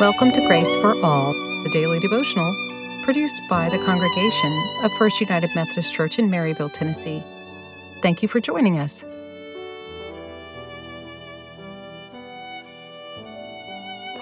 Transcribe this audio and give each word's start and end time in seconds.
Welcome 0.00 0.32
to 0.32 0.40
Grace 0.40 0.74
for 0.76 1.00
All, 1.04 1.32
the 1.62 1.70
daily 1.72 2.00
devotional 2.00 2.52
produced 3.04 3.40
by 3.48 3.68
the 3.68 3.78
congregation 3.78 4.52
of 4.82 4.92
First 4.94 5.20
United 5.20 5.50
Methodist 5.54 5.94
Church 5.94 6.18
in 6.18 6.28
Maryville, 6.28 6.72
Tennessee. 6.72 7.22
Thank 8.02 8.20
you 8.20 8.28
for 8.28 8.40
joining 8.40 8.76
us. 8.76 9.04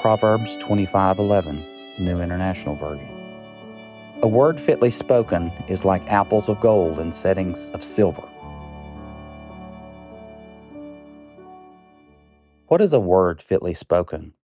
Proverbs 0.03 0.59
25:11, 0.59 1.65
New 1.99 2.21
International 2.21 2.75
Version. 2.75 3.09
A 4.23 4.29
word 4.29 4.61
fitly 4.61 4.91
spoken 4.91 5.51
is 5.69 5.87
like 5.87 6.07
apples 6.13 6.51
of 6.51 6.61
gold 6.61 6.99
in 6.99 7.11
settings 7.11 7.71
of 7.71 7.83
silver. 7.83 8.29
What 12.67 12.83
is 12.83 12.93
a 12.93 13.01
word 13.01 13.41
fitly 13.41 13.73
spoken? 13.73 14.35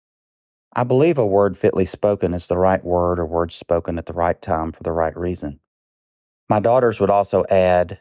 I 0.74 0.84
believe 0.84 1.18
a 1.18 1.26
word 1.26 1.56
fitly 1.56 1.86
spoken 1.86 2.34
is 2.34 2.46
the 2.46 2.58
right 2.58 2.84
word 2.84 3.18
or 3.18 3.26
words 3.26 3.54
spoken 3.54 3.98
at 3.98 4.06
the 4.06 4.12
right 4.12 4.40
time 4.40 4.72
for 4.72 4.82
the 4.82 4.92
right 4.92 5.16
reason. 5.16 5.60
My 6.48 6.60
daughters 6.60 7.00
would 7.00 7.10
also 7.10 7.44
add, 7.50 8.00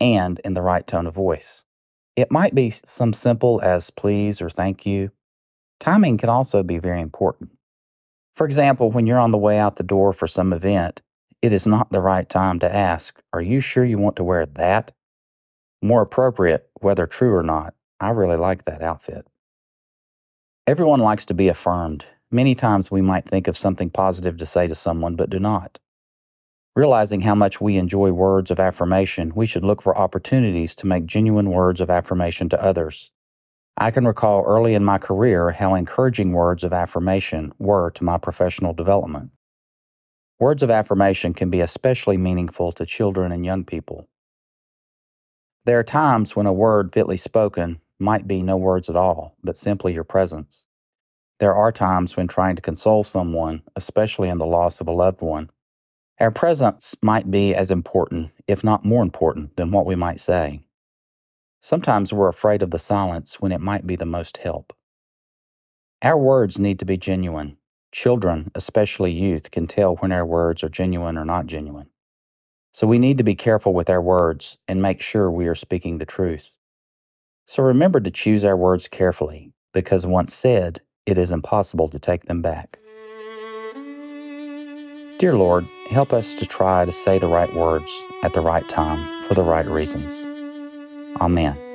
and 0.00 0.40
in 0.44 0.54
the 0.54 0.62
right 0.62 0.86
tone 0.86 1.06
of 1.06 1.14
voice. 1.14 1.64
It 2.16 2.30
might 2.30 2.54
be 2.54 2.70
some 2.70 3.12
simple 3.12 3.60
as 3.62 3.90
please 3.90 4.40
or 4.40 4.50
thank 4.50 4.84
you. 4.84 5.12
Timing 5.80 6.18
can 6.18 6.28
also 6.28 6.62
be 6.62 6.78
very 6.78 7.00
important. 7.00 7.50
For 8.34 8.44
example, 8.44 8.90
when 8.90 9.06
you're 9.06 9.18
on 9.18 9.32
the 9.32 9.38
way 9.38 9.58
out 9.58 9.76
the 9.76 9.82
door 9.82 10.12
for 10.12 10.26
some 10.26 10.52
event, 10.52 11.02
it 11.42 11.52
is 11.52 11.66
not 11.66 11.90
the 11.90 12.00
right 12.00 12.28
time 12.28 12.58
to 12.60 12.72
ask, 12.72 13.22
Are 13.32 13.42
you 13.42 13.60
sure 13.60 13.84
you 13.84 13.98
want 13.98 14.16
to 14.16 14.24
wear 14.24 14.46
that? 14.46 14.92
More 15.80 16.02
appropriate, 16.02 16.68
whether 16.80 17.06
true 17.06 17.34
or 17.34 17.42
not, 17.42 17.74
I 18.00 18.10
really 18.10 18.36
like 18.36 18.64
that 18.64 18.82
outfit. 18.82 19.26
Everyone 20.68 21.00
likes 21.00 21.24
to 21.24 21.32
be 21.32 21.48
affirmed. 21.48 22.04
Many 22.30 22.54
times 22.54 22.90
we 22.90 23.00
might 23.00 23.24
think 23.24 23.48
of 23.48 23.56
something 23.56 23.88
positive 23.88 24.36
to 24.36 24.44
say 24.44 24.66
to 24.66 24.74
someone, 24.74 25.16
but 25.16 25.30
do 25.30 25.38
not. 25.38 25.78
Realizing 26.76 27.22
how 27.22 27.34
much 27.34 27.58
we 27.58 27.78
enjoy 27.78 28.12
words 28.12 28.50
of 28.50 28.60
affirmation, 28.60 29.32
we 29.34 29.46
should 29.46 29.64
look 29.64 29.80
for 29.80 29.96
opportunities 29.96 30.74
to 30.74 30.86
make 30.86 31.06
genuine 31.06 31.48
words 31.48 31.80
of 31.80 31.88
affirmation 31.88 32.50
to 32.50 32.62
others. 32.62 33.12
I 33.78 33.90
can 33.90 34.06
recall 34.06 34.44
early 34.44 34.74
in 34.74 34.84
my 34.84 34.98
career 34.98 35.52
how 35.52 35.74
encouraging 35.74 36.32
words 36.32 36.62
of 36.62 36.74
affirmation 36.74 37.54
were 37.58 37.90
to 37.92 38.04
my 38.04 38.18
professional 38.18 38.74
development. 38.74 39.30
Words 40.38 40.62
of 40.62 40.70
affirmation 40.70 41.32
can 41.32 41.48
be 41.48 41.62
especially 41.62 42.18
meaningful 42.18 42.72
to 42.72 42.84
children 42.84 43.32
and 43.32 43.42
young 43.42 43.64
people. 43.64 44.06
There 45.64 45.78
are 45.78 45.82
times 45.82 46.36
when 46.36 46.44
a 46.44 46.52
word 46.52 46.92
fitly 46.92 47.16
spoken 47.16 47.80
might 47.98 48.26
be 48.26 48.42
no 48.42 48.56
words 48.56 48.88
at 48.88 48.96
all, 48.96 49.36
but 49.42 49.56
simply 49.56 49.94
your 49.94 50.04
presence. 50.04 50.64
There 51.38 51.54
are 51.54 51.72
times 51.72 52.16
when 52.16 52.26
trying 52.26 52.56
to 52.56 52.62
console 52.62 53.04
someone, 53.04 53.62
especially 53.76 54.28
in 54.28 54.38
the 54.38 54.46
loss 54.46 54.80
of 54.80 54.88
a 54.88 54.92
loved 54.92 55.20
one, 55.20 55.50
our 56.20 56.32
presence 56.32 56.96
might 57.00 57.30
be 57.30 57.54
as 57.54 57.70
important, 57.70 58.32
if 58.48 58.64
not 58.64 58.84
more 58.84 59.02
important, 59.02 59.56
than 59.56 59.70
what 59.70 59.86
we 59.86 59.94
might 59.94 60.20
say. 60.20 60.62
Sometimes 61.60 62.12
we're 62.12 62.28
afraid 62.28 62.60
of 62.62 62.72
the 62.72 62.78
silence 62.78 63.40
when 63.40 63.52
it 63.52 63.60
might 63.60 63.86
be 63.86 63.94
the 63.94 64.04
most 64.04 64.38
help. 64.38 64.72
Our 66.02 66.18
words 66.18 66.58
need 66.58 66.78
to 66.80 66.84
be 66.84 66.96
genuine. 66.96 67.56
Children, 67.92 68.50
especially 68.54 69.12
youth, 69.12 69.50
can 69.50 69.66
tell 69.66 69.96
when 69.96 70.12
our 70.12 70.26
words 70.26 70.62
are 70.64 70.68
genuine 70.68 71.16
or 71.16 71.24
not 71.24 71.46
genuine. 71.46 71.88
So 72.72 72.86
we 72.86 72.98
need 72.98 73.18
to 73.18 73.24
be 73.24 73.34
careful 73.34 73.72
with 73.72 73.90
our 73.90 74.02
words 74.02 74.58
and 74.68 74.82
make 74.82 75.00
sure 75.00 75.30
we 75.30 75.46
are 75.46 75.54
speaking 75.54 75.98
the 75.98 76.06
truth. 76.06 76.56
So 77.48 77.62
remember 77.62 77.98
to 77.98 78.10
choose 78.10 78.44
our 78.44 78.58
words 78.58 78.88
carefully, 78.88 79.54
because 79.72 80.06
once 80.06 80.34
said, 80.34 80.82
it 81.06 81.16
is 81.16 81.30
impossible 81.30 81.88
to 81.88 81.98
take 81.98 82.26
them 82.26 82.42
back. 82.42 82.78
Dear 85.18 85.34
Lord, 85.34 85.66
help 85.88 86.12
us 86.12 86.34
to 86.34 86.44
try 86.44 86.84
to 86.84 86.92
say 86.92 87.18
the 87.18 87.26
right 87.26 87.52
words 87.54 87.90
at 88.22 88.34
the 88.34 88.42
right 88.42 88.68
time 88.68 89.22
for 89.22 89.32
the 89.32 89.42
right 89.42 89.66
reasons. 89.66 90.26
Amen. 91.22 91.67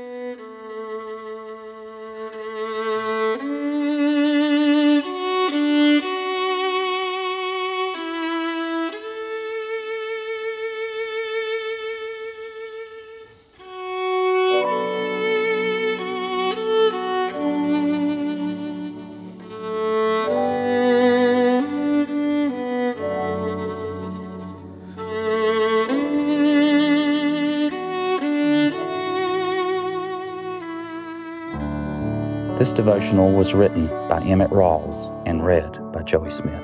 This 32.64 32.72
devotional 32.72 33.30
was 33.30 33.54
written 33.54 33.88
by 34.08 34.24
Emmett 34.24 34.52
Rawls 34.52 35.12
and 35.28 35.46
read 35.46 35.92
by 35.92 36.02
Joey 36.02 36.32
Smith. 36.32 36.64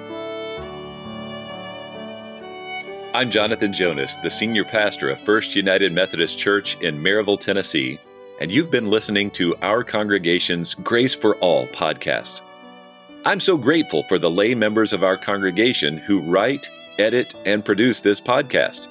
I'm 3.13 3.29
Jonathan 3.29 3.73
Jonas, 3.73 4.15
the 4.23 4.29
senior 4.29 4.63
pastor 4.63 5.09
of 5.09 5.19
First 5.25 5.57
United 5.57 5.91
Methodist 5.91 6.39
Church 6.39 6.79
in 6.79 7.03
Maryville, 7.03 7.37
Tennessee, 7.37 7.99
and 8.39 8.49
you've 8.49 8.71
been 8.71 8.87
listening 8.87 9.29
to 9.31 9.57
our 9.57 9.83
congregation's 9.83 10.73
Grace 10.73 11.13
for 11.13 11.35
All 11.39 11.67
podcast. 11.67 12.43
I'm 13.25 13.41
so 13.41 13.57
grateful 13.57 14.03
for 14.03 14.17
the 14.17 14.31
lay 14.31 14.55
members 14.55 14.93
of 14.93 15.03
our 15.03 15.17
congregation 15.17 15.97
who 15.97 16.21
write, 16.21 16.71
edit, 16.97 17.35
and 17.45 17.65
produce 17.65 17.99
this 17.99 18.21
podcast. 18.21 18.87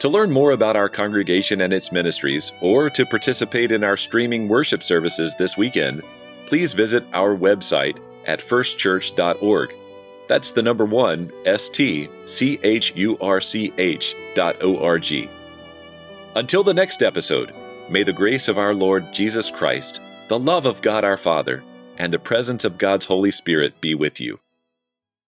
To 0.00 0.08
learn 0.08 0.30
more 0.30 0.52
about 0.52 0.76
our 0.76 0.88
congregation 0.88 1.60
and 1.60 1.74
its 1.74 1.92
ministries, 1.92 2.52
or 2.62 2.88
to 2.88 3.04
participate 3.04 3.70
in 3.70 3.84
our 3.84 3.98
streaming 3.98 4.48
worship 4.48 4.82
services 4.82 5.34
this 5.36 5.58
weekend, 5.58 6.02
please 6.46 6.72
visit 6.72 7.04
our 7.12 7.36
website 7.36 7.98
at 8.26 8.40
firstchurch.org. 8.40 9.74
That's 10.26 10.52
the 10.52 10.62
number 10.62 10.86
one, 10.86 11.30
S 11.44 11.68
T 11.68 12.08
C 12.24 12.58
H 12.62 12.94
U 12.96 13.18
R 13.18 13.42
C 13.42 13.74
H 13.76 14.16
dot 14.34 14.62
O 14.62 14.78
R 14.78 14.98
G. 14.98 15.28
Until 16.34 16.62
the 16.62 16.72
next 16.72 17.02
episode, 17.02 17.52
may 17.90 18.02
the 18.02 18.12
grace 18.12 18.48
of 18.48 18.56
our 18.56 18.72
Lord 18.72 19.12
Jesus 19.12 19.50
Christ, 19.50 20.00
the 20.28 20.38
love 20.38 20.64
of 20.64 20.80
God 20.80 21.04
our 21.04 21.18
Father, 21.18 21.62
and 21.98 22.10
the 22.10 22.18
presence 22.18 22.64
of 22.64 22.78
God's 22.78 23.04
Holy 23.04 23.30
Spirit 23.30 23.82
be 23.82 23.94
with 23.94 24.18
you. 24.18 24.40